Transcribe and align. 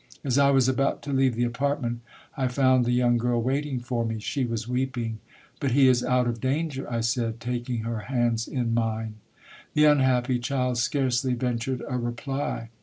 "As 0.23 0.39
I 0.39 0.49
was 0.49 0.67
about 0.67 1.03
to 1.03 1.13
leave 1.13 1.35
the 1.35 1.43
apartment, 1.43 1.99
I 2.35 2.47
found 2.47 2.85
the 2.85 2.91
young 2.91 3.19
girl 3.19 3.39
waiting 3.39 3.79
for 3.79 4.03
me. 4.03 4.17
She 4.17 4.45
was 4.45 4.67
weeping. 4.67 5.19
* 5.39 5.59
But 5.61 5.73
he 5.73 5.87
is 5.87 6.03
out 6.03 6.25
of 6.25 6.41
danger!' 6.41 6.91
I 6.91 7.01
said, 7.01 7.39
taking 7.39 7.81
her 7.83 7.99
hands 7.99 8.47
in 8.47 8.73
mine." 8.73 9.17
The 9.75 9.85
unhappy 9.85 10.39
child 10.39 10.79
scarcely 10.79 11.35
ventured 11.35 11.83
a 11.87 11.99
reply. 11.99 12.71